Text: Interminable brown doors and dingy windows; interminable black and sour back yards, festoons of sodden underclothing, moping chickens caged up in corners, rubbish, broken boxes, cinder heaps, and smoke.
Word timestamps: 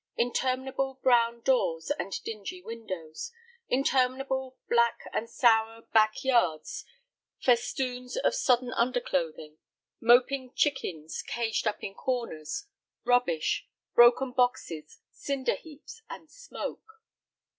Interminable 0.17 0.95
brown 1.03 1.41
doors 1.41 1.91
and 1.91 2.11
dingy 2.23 2.59
windows; 2.59 3.31
interminable 3.69 4.57
black 4.67 4.97
and 5.13 5.29
sour 5.29 5.83
back 5.93 6.23
yards, 6.23 6.85
festoons 7.39 8.17
of 8.17 8.33
sodden 8.33 8.73
underclothing, 8.73 9.59
moping 9.99 10.53
chickens 10.55 11.21
caged 11.21 11.67
up 11.67 11.83
in 11.83 11.93
corners, 11.93 12.65
rubbish, 13.03 13.67
broken 13.93 14.31
boxes, 14.31 14.97
cinder 15.11 15.53
heaps, 15.53 16.01
and 16.09 16.31
smoke. 16.31 16.99